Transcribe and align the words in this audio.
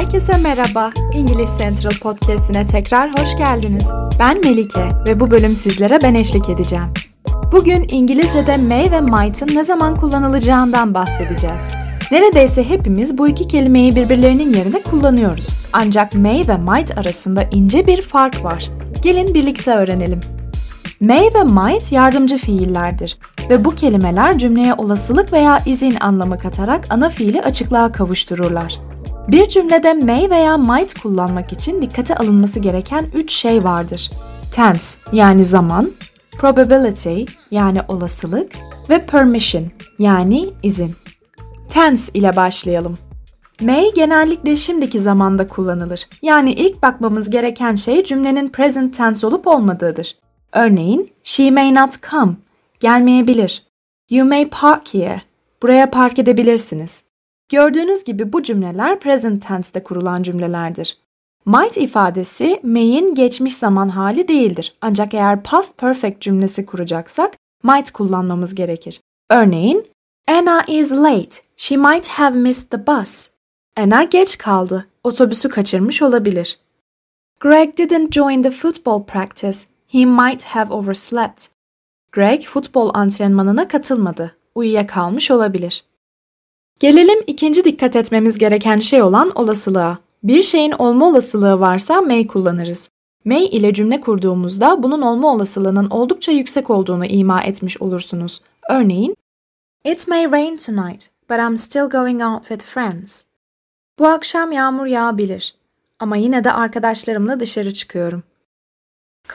Herkese 0.00 0.32
merhaba. 0.36 0.92
İngiliz 1.14 1.50
Central 1.58 1.98
Podcast'ine 2.02 2.66
tekrar 2.66 3.10
hoş 3.10 3.36
geldiniz. 3.38 3.84
Ben 4.18 4.40
Melike 4.40 4.88
ve 5.06 5.20
bu 5.20 5.30
bölüm 5.30 5.56
sizlere 5.56 5.98
ben 6.02 6.14
eşlik 6.14 6.48
edeceğim. 6.48 6.84
Bugün 7.52 7.86
İngilizce'de 7.88 8.56
may 8.56 8.90
ve 8.90 9.00
might'ın 9.00 9.56
ne 9.56 9.62
zaman 9.62 9.96
kullanılacağından 9.96 10.94
bahsedeceğiz. 10.94 11.68
Neredeyse 12.10 12.68
hepimiz 12.68 13.18
bu 13.18 13.28
iki 13.28 13.48
kelimeyi 13.48 13.96
birbirlerinin 13.96 14.54
yerine 14.54 14.82
kullanıyoruz. 14.82 15.48
Ancak 15.72 16.14
may 16.14 16.44
ve 16.48 16.56
might 16.56 16.98
arasında 16.98 17.42
ince 17.42 17.86
bir 17.86 18.02
fark 18.02 18.44
var. 18.44 18.68
Gelin 19.02 19.34
birlikte 19.34 19.70
öğrenelim. 19.70 20.20
May 21.00 21.30
ve 21.34 21.44
might 21.44 21.92
yardımcı 21.92 22.38
fiillerdir 22.38 23.18
ve 23.50 23.64
bu 23.64 23.70
kelimeler 23.70 24.38
cümleye 24.38 24.74
olasılık 24.74 25.32
veya 25.32 25.58
izin 25.66 25.96
anlamı 26.00 26.38
katarak 26.38 26.86
ana 26.90 27.10
fiili 27.10 27.42
açıklığa 27.42 27.92
kavuştururlar. 27.92 28.78
Bir 29.28 29.48
cümlede 29.48 29.92
may 29.94 30.30
veya 30.30 30.58
might 30.58 31.00
kullanmak 31.02 31.52
için 31.52 31.82
dikkate 31.82 32.14
alınması 32.14 32.60
gereken 32.60 33.10
üç 33.14 33.32
şey 33.32 33.64
vardır. 33.64 34.10
Tense 34.52 34.98
yani 35.12 35.44
zaman, 35.44 35.90
probability 36.38 37.24
yani 37.50 37.80
olasılık 37.88 38.52
ve 38.90 39.06
permission 39.06 39.64
yani 39.98 40.48
izin. 40.62 40.94
Tense 41.68 42.12
ile 42.14 42.36
başlayalım. 42.36 42.98
May 43.60 43.94
genellikle 43.94 44.56
şimdiki 44.56 45.00
zamanda 45.00 45.48
kullanılır. 45.48 46.08
Yani 46.22 46.52
ilk 46.52 46.82
bakmamız 46.82 47.30
gereken 47.30 47.74
şey 47.74 48.04
cümlenin 48.04 48.48
present 48.48 48.96
tense 48.96 49.26
olup 49.26 49.46
olmadığıdır. 49.46 50.16
Örneğin, 50.52 51.10
she 51.24 51.50
may 51.50 51.74
not 51.74 52.10
come, 52.10 52.32
gelmeyebilir. 52.80 53.66
You 54.10 54.28
may 54.28 54.48
park 54.48 54.94
here, 54.94 55.22
buraya 55.62 55.90
park 55.90 56.18
edebilirsiniz. 56.18 57.09
Gördüğünüz 57.50 58.04
gibi 58.04 58.32
bu 58.32 58.42
cümleler 58.42 59.00
present 59.00 59.46
tense'de 59.46 59.82
kurulan 59.82 60.22
cümlelerdir. 60.22 60.98
Might 61.46 61.76
ifadesi 61.76 62.60
may'in 62.62 63.14
geçmiş 63.14 63.56
zaman 63.56 63.88
hali 63.88 64.28
değildir. 64.28 64.76
Ancak 64.80 65.14
eğer 65.14 65.42
past 65.42 65.78
perfect 65.78 66.20
cümlesi 66.20 66.66
kuracaksak 66.66 67.36
might 67.62 67.90
kullanmamız 67.90 68.54
gerekir. 68.54 69.00
Örneğin, 69.30 69.86
Anna 70.28 70.62
is 70.68 70.92
late. 70.92 71.36
She 71.56 71.76
might 71.76 72.06
have 72.06 72.38
missed 72.38 72.70
the 72.70 72.86
bus. 72.86 73.30
Anna 73.76 74.02
geç 74.02 74.38
kaldı. 74.38 74.86
Otobüsü 75.04 75.48
kaçırmış 75.48 76.02
olabilir. 76.02 76.58
Greg 77.40 77.76
didn't 77.76 78.12
join 78.12 78.42
the 78.42 78.50
football 78.50 79.02
practice. 79.02 79.58
He 79.88 80.04
might 80.06 80.42
have 80.42 80.74
overslept. 80.74 81.46
Greg 82.12 82.42
futbol 82.42 82.90
antrenmanına 82.94 83.68
katılmadı. 83.68 84.36
Uyuyakalmış 84.54 85.30
olabilir. 85.30 85.84
Gelelim 86.80 87.24
ikinci 87.26 87.64
dikkat 87.64 87.96
etmemiz 87.96 88.38
gereken 88.38 88.78
şey 88.78 89.02
olan 89.02 89.30
olasılığa. 89.34 89.98
Bir 90.22 90.42
şeyin 90.42 90.72
olma 90.72 91.08
olasılığı 91.08 91.60
varsa 91.60 92.00
may 92.00 92.26
kullanırız. 92.26 92.90
May 93.24 93.46
ile 93.46 93.74
cümle 93.74 94.00
kurduğumuzda 94.00 94.82
bunun 94.82 95.02
olma 95.02 95.32
olasılığının 95.32 95.90
oldukça 95.90 96.32
yüksek 96.32 96.70
olduğunu 96.70 97.06
ima 97.06 97.42
etmiş 97.42 97.82
olursunuz. 97.82 98.40
Örneğin, 98.70 99.14
It 99.84 100.08
may 100.08 100.32
rain 100.32 100.56
tonight, 100.56 101.06
but 101.30 101.38
I'm 101.38 101.56
still 101.56 101.88
going 101.90 102.22
out 102.22 102.48
with 102.48 102.64
friends. 102.64 103.24
Bu 103.98 104.06
akşam 104.06 104.52
yağmur 104.52 104.86
yağabilir 104.86 105.54
ama 105.98 106.16
yine 106.16 106.44
de 106.44 106.52
arkadaşlarımla 106.52 107.40
dışarı 107.40 107.74
çıkıyorum. 107.74 108.22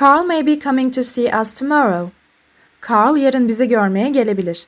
Carl 0.01 0.25
may 0.25 0.47
be 0.47 0.59
coming 0.59 0.95
to 0.95 1.03
see 1.03 1.41
us 1.41 1.53
tomorrow. 1.53 2.11
Carl 2.89 3.17
yarın 3.17 3.47
bizi 3.47 3.67
görmeye 3.67 4.09
gelebilir. 4.09 4.67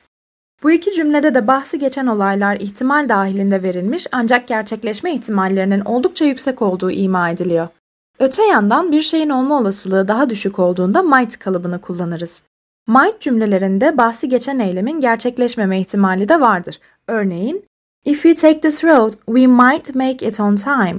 Bu 0.62 0.70
iki 0.70 0.92
cümlede 0.92 1.34
de 1.34 1.46
bahsi 1.46 1.78
geçen 1.78 2.06
olaylar 2.06 2.56
ihtimal 2.56 3.08
dahilinde 3.08 3.62
verilmiş 3.62 4.06
ancak 4.12 4.48
gerçekleşme 4.48 5.14
ihtimallerinin 5.14 5.80
oldukça 5.80 6.24
yüksek 6.24 6.62
olduğu 6.62 6.90
ima 6.90 7.30
ediliyor. 7.30 7.68
Öte 8.18 8.44
yandan 8.44 8.92
bir 8.92 9.02
şeyin 9.02 9.30
olma 9.30 9.58
olasılığı 9.58 10.08
daha 10.08 10.30
düşük 10.30 10.58
olduğunda 10.58 11.02
might 11.02 11.38
kalıbını 11.38 11.80
kullanırız. 11.80 12.42
Might 12.88 13.20
cümlelerinde 13.20 13.96
bahsi 13.96 14.28
geçen 14.28 14.58
eylemin 14.58 15.00
gerçekleşmeme 15.00 15.80
ihtimali 15.80 16.28
de 16.28 16.40
vardır. 16.40 16.80
Örneğin, 17.06 17.64
If 18.04 18.22
we 18.22 18.34
take 18.34 18.60
this 18.60 18.84
road, 18.84 19.12
we 19.26 19.46
might 19.46 19.94
make 19.94 20.28
it 20.28 20.40
on 20.40 20.56
time. 20.56 20.96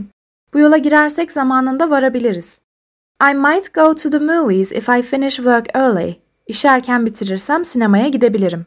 Bu 0.53 0.59
yola 0.59 0.78
girersek 0.78 1.31
zamanında 1.31 1.90
varabiliriz. 1.90 2.59
I 3.31 3.34
might 3.34 3.74
go 3.74 3.96
to 3.96 4.09
the 4.09 4.20
movies 4.20 4.72
if 4.72 4.90
I 4.90 5.02
finish 5.02 5.36
work 5.36 5.76
early. 5.76 6.16
İşi 6.47 6.68
erken 6.68 7.06
bitirirsem 7.06 7.66
sinemaya 7.66 8.08
gidebilirim. 8.08 8.66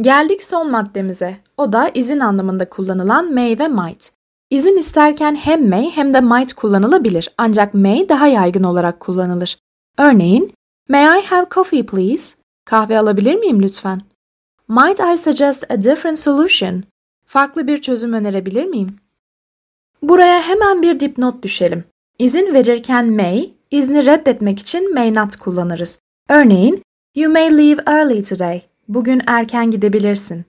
Geldik 0.00 0.44
son 0.44 0.70
maddemize. 0.70 1.36
O 1.56 1.72
da 1.72 1.88
izin 1.94 2.20
anlamında 2.20 2.68
kullanılan 2.68 3.34
may 3.34 3.58
ve 3.58 3.68
might. 3.68 4.12
İzin 4.50 4.76
isterken 4.76 5.34
hem 5.34 5.68
may 5.68 5.90
hem 5.90 6.14
de 6.14 6.20
might 6.20 6.52
kullanılabilir 6.52 7.28
ancak 7.38 7.74
may 7.74 8.08
daha 8.08 8.26
yaygın 8.26 8.64
olarak 8.64 9.00
kullanılır. 9.00 9.58
Örneğin, 9.98 10.54
May 10.88 11.20
I 11.20 11.22
have 11.22 11.46
coffee 11.50 11.86
please? 11.86 12.36
Kahve 12.64 12.98
alabilir 12.98 13.34
miyim 13.34 13.62
lütfen? 13.62 14.02
Might 14.68 15.00
I 15.00 15.16
suggest 15.16 15.70
a 15.70 15.82
different 15.82 16.18
solution? 16.18 16.82
Farklı 17.26 17.66
bir 17.66 17.82
çözüm 17.82 18.12
önerebilir 18.12 18.64
miyim? 18.64 18.96
Buraya 20.02 20.42
hemen 20.42 20.82
bir 20.82 21.00
dipnot 21.00 21.42
düşelim. 21.42 21.84
İzin 22.18 22.54
verirken 22.54 23.12
may, 23.12 23.50
izni 23.70 24.06
reddetmek 24.06 24.58
için 24.58 24.94
may 24.94 25.14
not 25.14 25.36
kullanırız. 25.36 25.98
Örneğin, 26.28 26.82
You 27.14 27.32
may 27.32 27.58
leave 27.58 27.82
early 27.86 28.22
today. 28.22 28.62
Bugün 28.88 29.20
erken 29.26 29.70
gidebilirsin. 29.70 30.44